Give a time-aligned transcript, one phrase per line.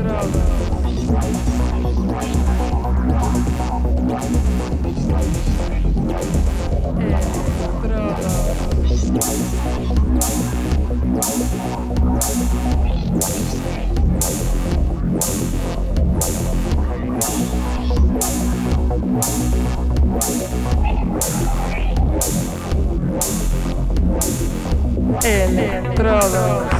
[0.00, 1.49] Entrada.
[25.22, 26.79] É, Electrodos.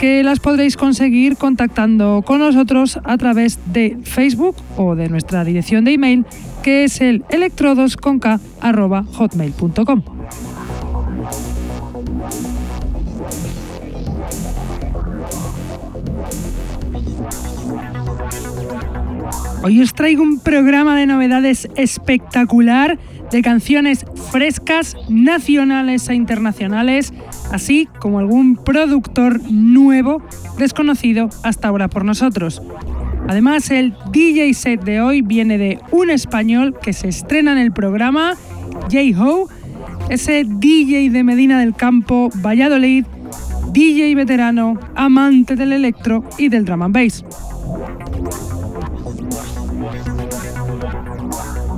[0.00, 5.84] que las podréis conseguir contactando con nosotros a través de Facebook o de nuestra dirección
[5.84, 6.24] de email
[6.62, 10.02] que es el electrodosconk.hotmail.com.
[19.62, 22.98] Hoy os traigo un programa de novedades espectacular
[23.30, 27.12] de canciones frescas, nacionales e internacionales,
[27.52, 30.22] así como algún productor nuevo
[30.58, 32.62] desconocido hasta ahora por nosotros.
[33.28, 37.72] Además, el DJ set de hoy viene de un español que se estrena en el
[37.72, 38.34] programa,
[38.90, 39.48] J-Ho,
[40.08, 43.04] ese DJ de Medina del Campo, Valladolid,
[43.72, 47.24] DJ veterano, amante del electro y del drum and bass.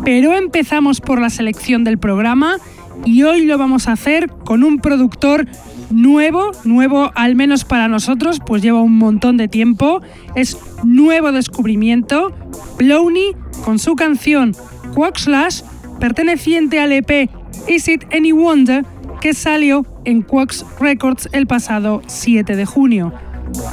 [0.05, 2.57] Pero empezamos por la selección del programa
[3.05, 5.47] y hoy lo vamos a hacer con un productor
[5.91, 10.01] nuevo, nuevo al menos para nosotros, pues lleva un montón de tiempo.
[10.35, 12.33] Es nuevo descubrimiento.
[12.79, 14.55] Blowney con su canción
[14.95, 15.63] Quack Slash,
[16.01, 17.31] perteneciente al EP
[17.69, 18.85] Is It Any Wonder,
[19.21, 23.13] que salió en Quacks Records el pasado 7 de junio.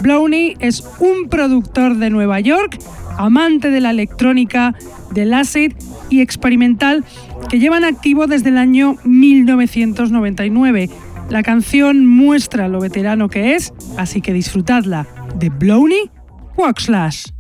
[0.02, 2.78] Blowney es un productor de Nueva York,
[3.18, 4.76] amante de la electrónica,
[5.12, 5.74] del acid
[6.10, 7.04] y experimental
[7.50, 10.90] que llevan activo desde el año 1999.
[11.30, 15.08] La canción muestra lo veterano que es, así que disfrutadla.
[15.38, 16.10] De Blowney
[16.78, 17.39] Slash.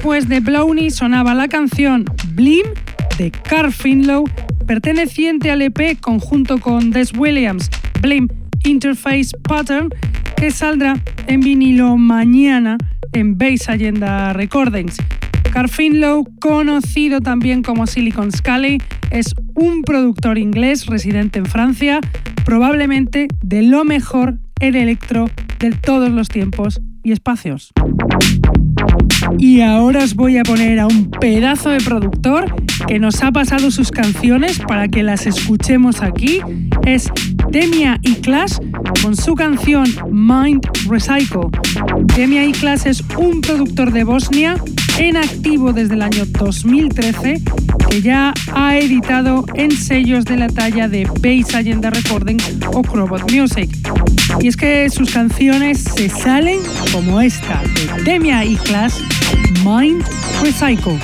[0.00, 2.64] Después de Blowney sonaba la canción Blim
[3.18, 4.24] de Carl Finlow,
[4.66, 7.68] perteneciente al EP conjunto con Des Williams,
[8.00, 8.26] Blim
[8.64, 9.90] Interface Pattern,
[10.38, 12.78] que saldrá en vinilo mañana
[13.12, 14.96] en Base Agenda Recordings.
[15.52, 18.78] Carl Finlow, conocido también como Silicon Scully,
[19.10, 22.00] es un productor inglés residente en Francia,
[22.46, 25.28] probablemente de lo mejor en electro
[25.58, 27.74] de todos los tiempos y espacios.
[29.38, 32.54] Y ahora os voy a poner a un pedazo de productor
[32.86, 36.40] que nos ha pasado sus canciones para que las escuchemos aquí.
[36.84, 37.10] Es
[37.50, 38.58] Demia y Clash
[39.02, 41.48] con su canción Mind Recycle.
[42.16, 44.56] Demia y Clash es un productor de Bosnia
[44.98, 47.42] en activo desde el año 2013
[47.88, 53.30] que ya ha editado en sellos de la talla de Bass Agenda Recordings o Crobot
[53.32, 53.70] Music.
[54.38, 56.60] Y es que sus canciones se salen
[56.92, 58.94] como esta de Demia y Clash
[59.64, 60.04] Mind
[60.42, 60.98] Recycle.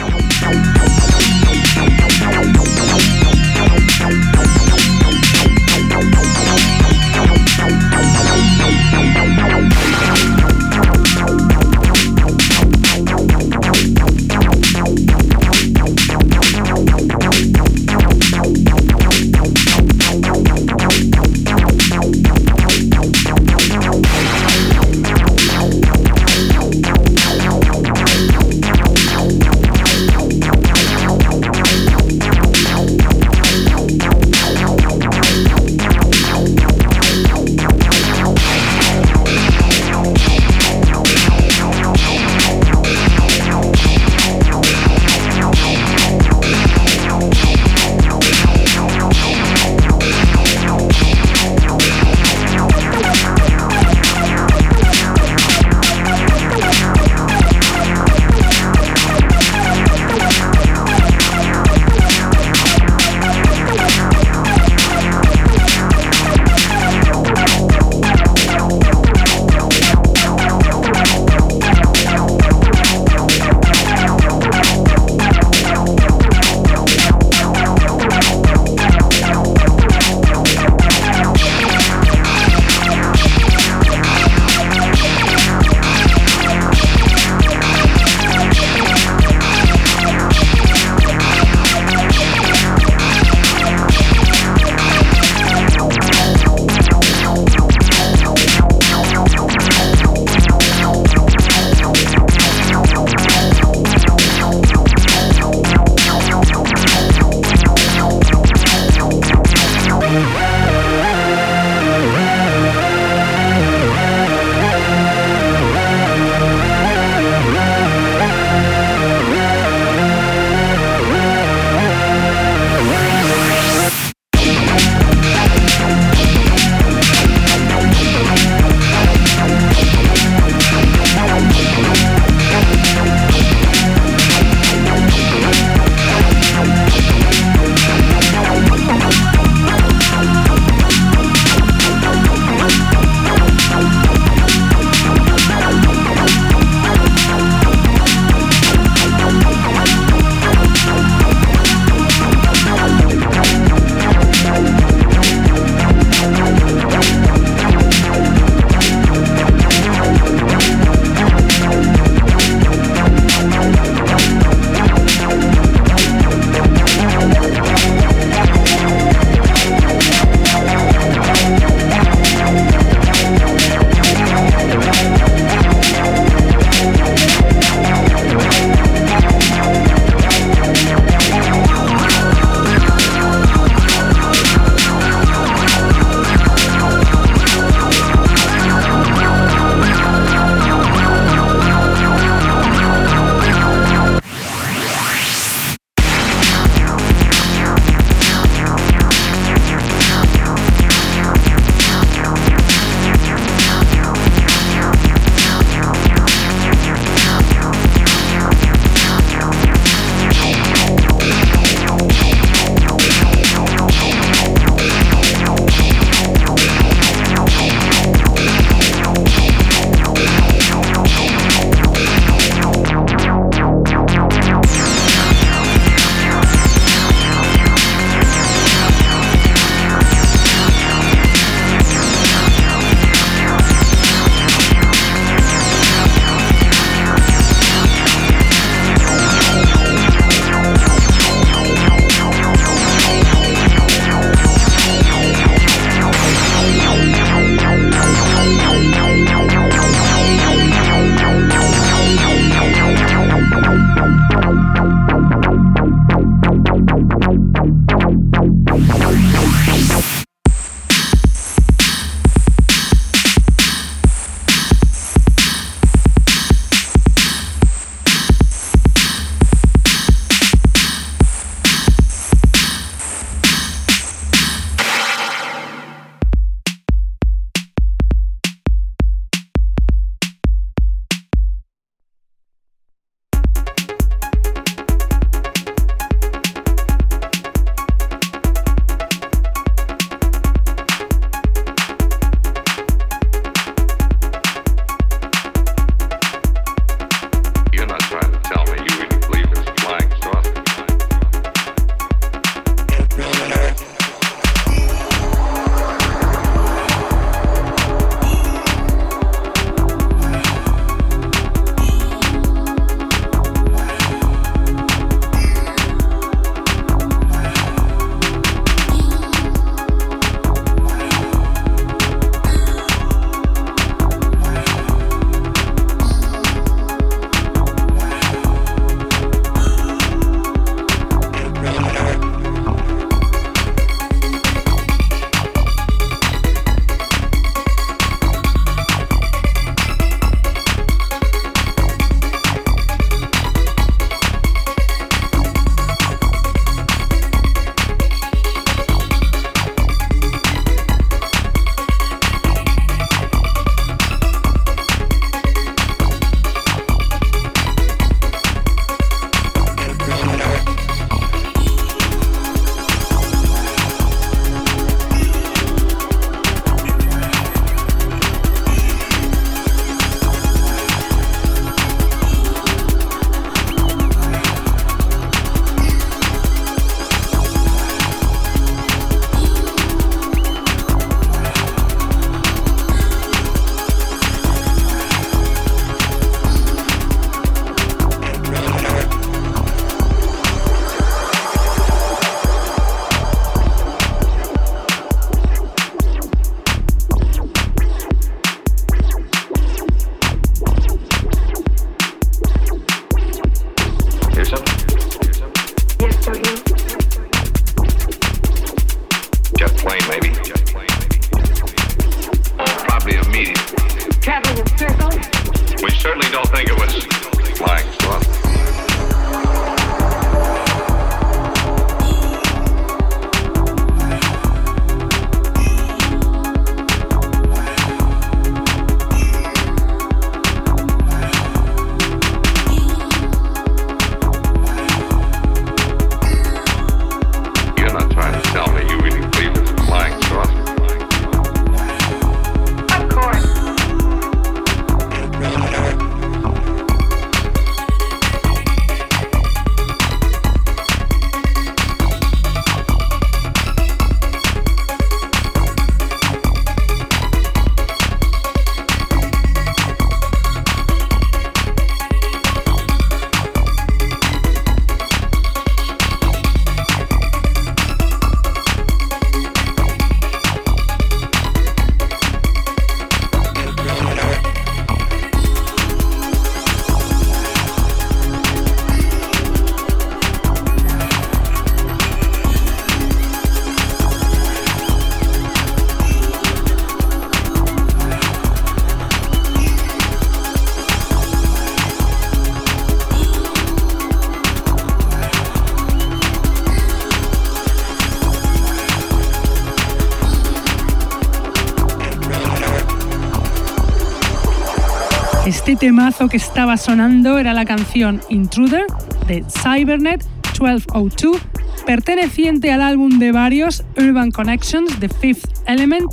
[505.77, 508.87] Este temazo que estaba sonando era la canción Intruder
[509.27, 510.25] de Cybernet
[510.59, 511.37] 1202,
[511.85, 516.11] perteneciente al álbum de varios Urban Connections The Fifth Element,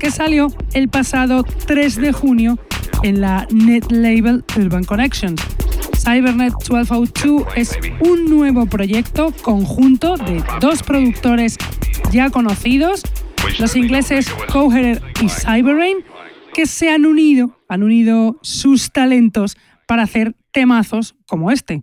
[0.00, 2.58] que salió el pasado 3 de junio
[3.04, 5.40] en la net label Urban Connections.
[5.96, 11.56] Cybernet 1202 es un nuevo proyecto conjunto de dos productores
[12.10, 13.04] ya conocidos,
[13.60, 15.98] los ingleses Coherer y Cyberrain,
[16.52, 21.82] que se han unido, han unido sus talentos para hacer temazos como este.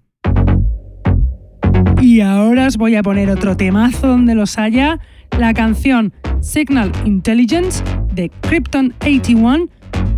[2.01, 4.99] Y ahora os voy a poner otro temazo donde los haya,
[5.37, 9.67] la canción Signal Intelligence de Krypton 81,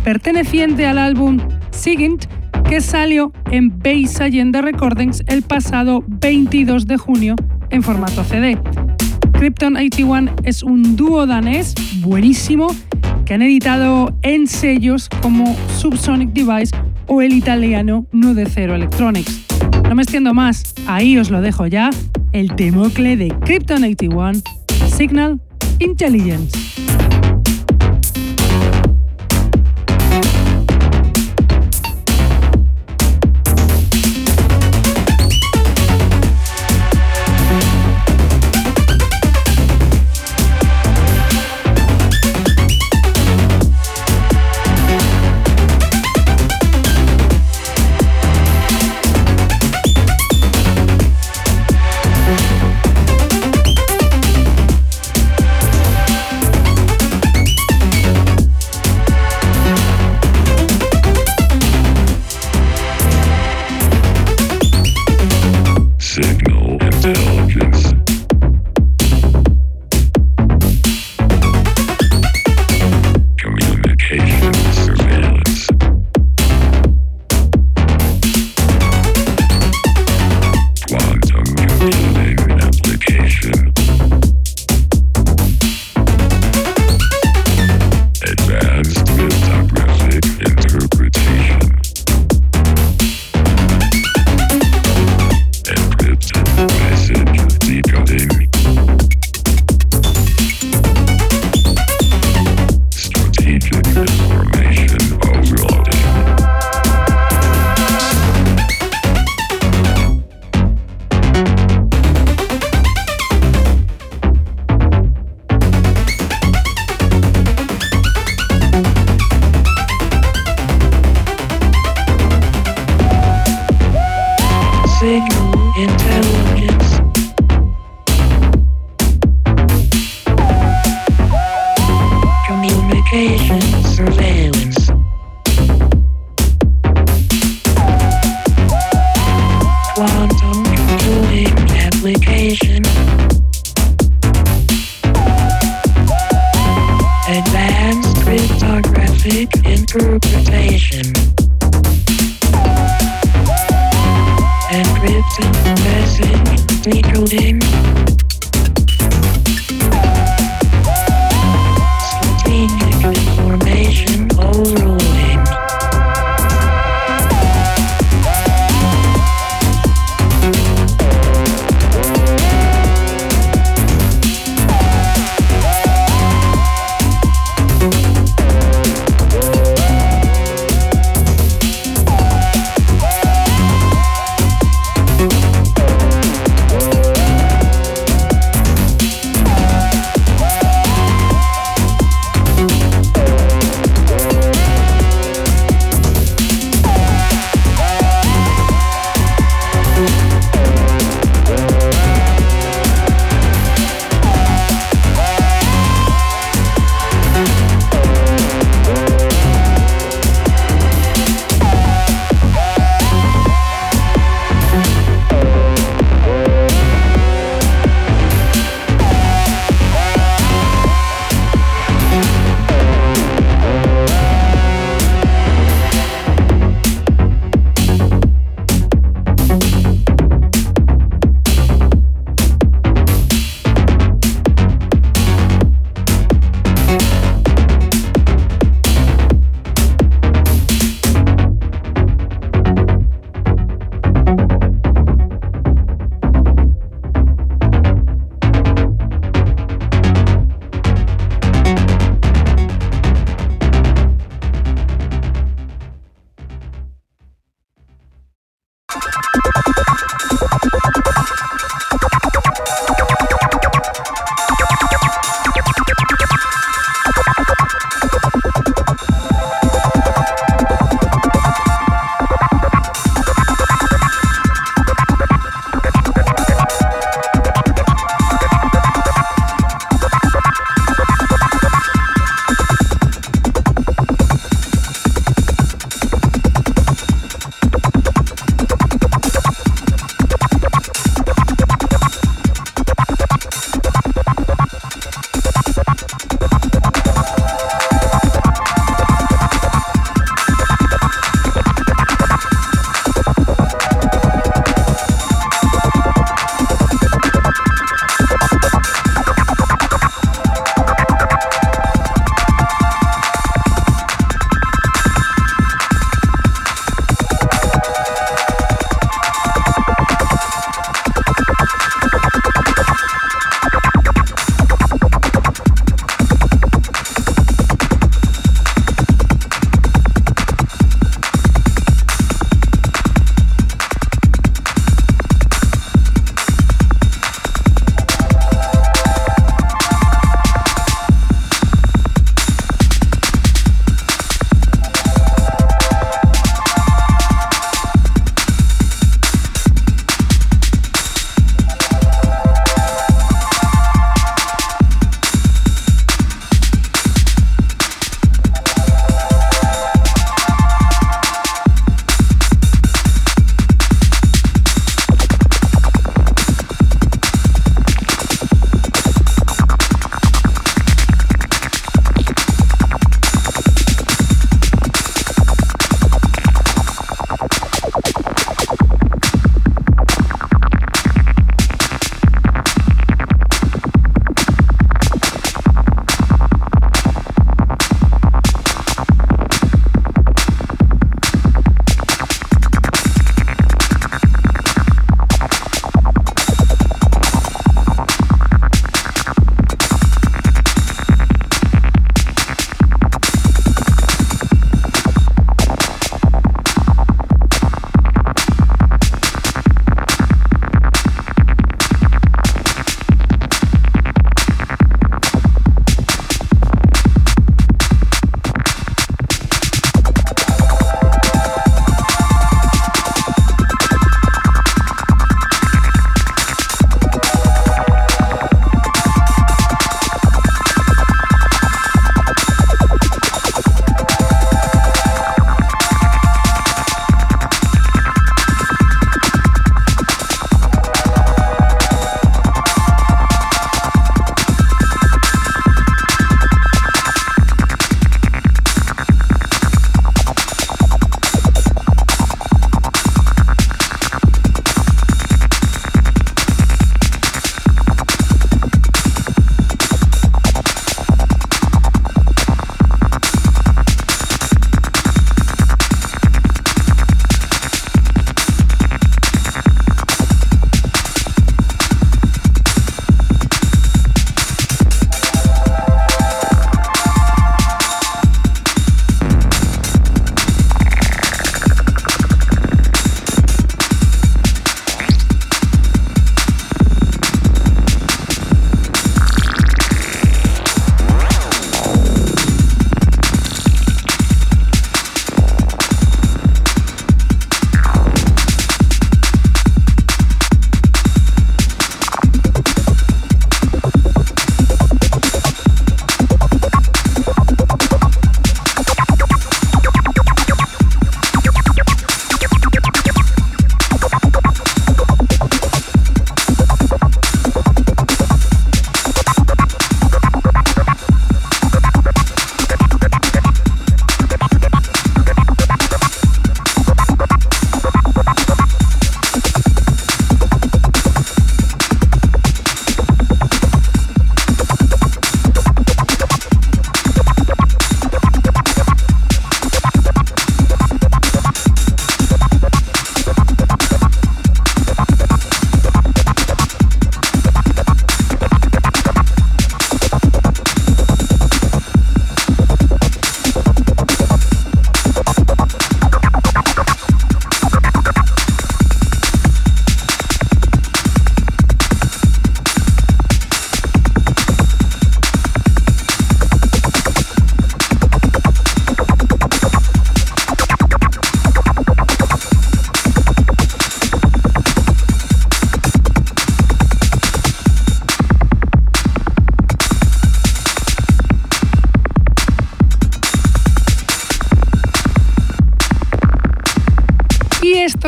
[0.02, 1.38] perteneciente al álbum
[1.70, 2.24] Sigint,
[2.68, 7.36] que salió en Base Allende Recordings el pasado 22 de junio
[7.68, 8.58] en formato CD.
[9.32, 12.68] Krypton 81 es un dúo danés buenísimo
[13.24, 16.74] que han editado en sellos como Subsonic Device
[17.06, 19.44] o el italiano No de Cero Electronics.
[19.88, 21.90] No me extiendo más, ahí os lo dejo ya,
[22.32, 24.40] el temocle de Krypton 81,
[24.88, 25.40] Signal
[25.78, 26.83] Intelligence.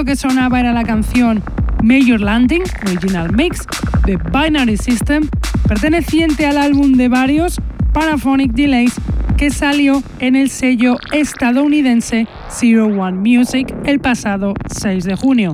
[0.07, 1.42] Que sonaba era la canción
[1.83, 3.66] Major Landing, Original Mix,
[4.07, 5.29] de Binary System,
[5.66, 7.61] perteneciente al álbum de varios
[7.92, 8.95] Paraphonic Delays
[9.37, 15.53] que salió en el sello estadounidense Zero One Music el pasado 6 de junio.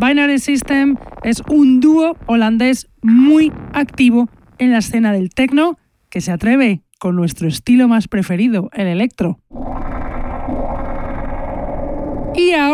[0.00, 6.32] Binary System es un dúo holandés muy activo en la escena del techno que se
[6.32, 9.38] atreve con nuestro estilo más preferido, el electro.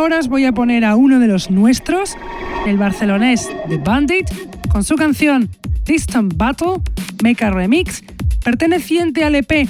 [0.02, 2.16] Ahora os voy a poner a uno de los nuestros,
[2.66, 4.26] el barcelonés The Bandit,
[4.68, 5.48] con su canción
[5.84, 6.82] Distant Battle,
[7.22, 8.02] Mecha Remix,
[8.42, 9.68] perteneciente al EP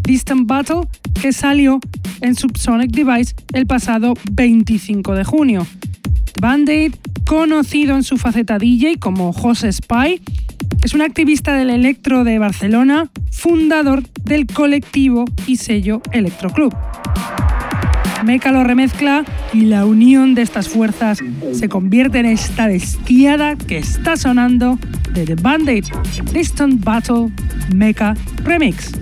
[0.00, 0.88] Distant Battle,
[1.20, 1.78] que salió
[2.22, 5.66] en Subsonic Device el pasado 25 de junio.
[6.40, 10.22] Bandit, conocido en su faceta DJ como Jose Spy,
[10.82, 16.74] es un activista del electro de Barcelona, fundador del colectivo y sello Electro Club.
[18.24, 19.24] Mecha lo remezcla
[19.56, 21.18] y la unión de estas fuerzas
[21.52, 24.78] se convierte en esta bestiada que está sonando
[25.14, 25.84] de The Band-Aid
[26.34, 27.30] Distant Battle
[27.74, 28.14] Mecha
[28.44, 28.92] Remix.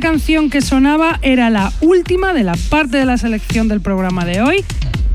[0.00, 4.40] Canción que sonaba era la última de la parte de la selección del programa de
[4.40, 4.64] hoy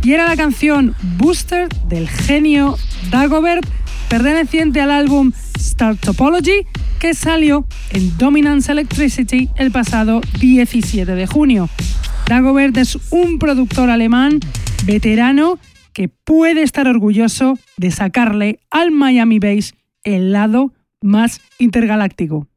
[0.04, 2.78] y era la canción Booster del genio
[3.10, 3.68] Dagobert,
[4.10, 6.66] perteneciente al álbum Star Topology,
[7.00, 11.70] que salió en Dominance Electricity el pasado 17 de junio.
[12.28, 14.40] Dagobert es un productor alemán
[14.86, 15.60] veterano
[15.94, 19.74] que puede estar orgulloso de sacarle al Miami Bass
[20.04, 22.49] el lado más intergaláctico.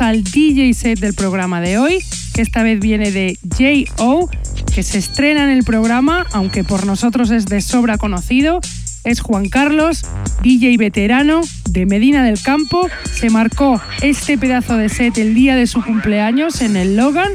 [0.00, 1.98] Al DJ set del programa de hoy,
[2.34, 4.28] que esta vez viene de J.O.,
[4.74, 8.60] que se estrena en el programa, aunque por nosotros es de sobra conocido.
[9.04, 10.04] Es Juan Carlos,
[10.42, 11.40] DJ veterano
[11.70, 12.88] de Medina del Campo.
[13.12, 17.32] Se marcó este pedazo de set el día de su cumpleaños en el Logan.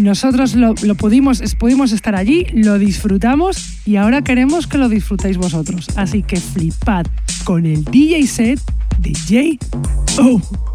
[0.00, 5.88] Nosotros lo, pudimos, pudimos estar allí, lo disfrutamos y ahora queremos que lo disfrutéis vosotros.
[5.96, 7.06] Así que flipad
[7.44, 8.60] con el DJ set
[8.98, 10.71] de J.O.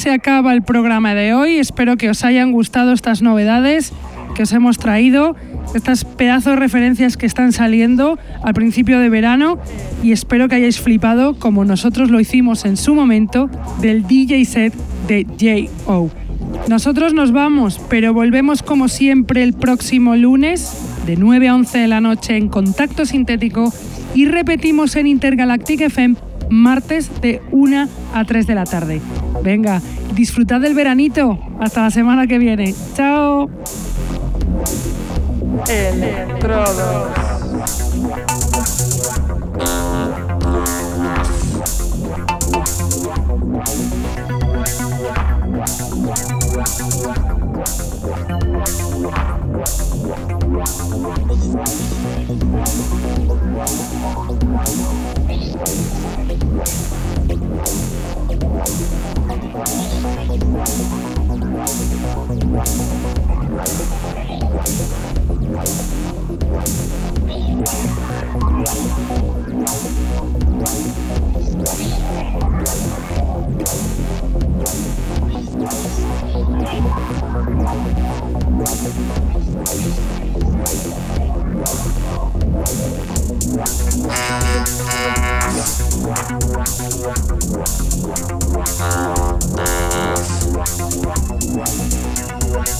[0.00, 1.58] se acaba el programa de hoy.
[1.58, 3.92] Espero que os hayan gustado estas novedades
[4.34, 5.36] que os hemos traído,
[5.74, 9.58] estas pedazos de referencias que están saliendo al principio de verano
[10.02, 13.50] y espero que hayáis flipado como nosotros lo hicimos en su momento
[13.82, 14.74] del DJ set
[15.06, 16.10] de J.O.
[16.66, 21.88] Nosotros nos vamos, pero volvemos como siempre el próximo lunes de 9 a 11 de
[21.88, 23.70] la noche en Contacto Sintético
[24.14, 26.16] y repetimos en Intergalactic FM
[26.48, 29.02] martes de 1 a 3 de la tarde.
[29.42, 29.80] Venga,
[30.14, 31.38] disfrutad del veranito.
[31.60, 32.74] Hasta la semana que viene.
[32.94, 33.48] Chao.
[62.32, 62.90] Wow.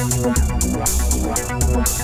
[0.01, 1.99] Thank